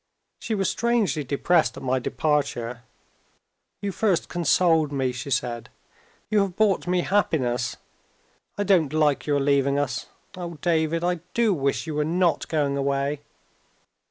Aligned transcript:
She 0.39 0.55
was 0.55 0.67
strangely 0.67 1.23
depressed 1.23 1.77
at 1.77 1.83
my 1.83 1.99
departure. 1.99 2.81
"You 3.83 3.91
first 3.91 4.29
consoled 4.29 4.91
me," 4.91 5.11
she 5.11 5.29
said; 5.29 5.69
"you 6.27 6.39
have 6.39 6.55
brought 6.55 6.87
me 6.87 7.01
happiness. 7.01 7.77
I 8.57 8.63
don't 8.63 8.93
like 8.93 9.27
your 9.27 9.39
leaving 9.39 9.77
us. 9.77 10.07
Oh, 10.35 10.57
David, 10.59 11.03
I 11.03 11.19
do 11.35 11.53
wish 11.53 11.85
you 11.85 11.93
were 11.93 12.03
not 12.03 12.47
going 12.47 12.77
away!" 12.77 13.21